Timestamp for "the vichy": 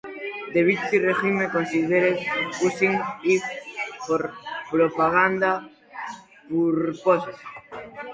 0.53-0.97